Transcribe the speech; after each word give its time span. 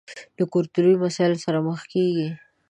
له 0.37 0.43
کلتوري 0.53 0.93
مسايلو 1.03 1.41
سره 1.45 1.57
مخ 1.67 1.79
کېږي. 1.91 2.29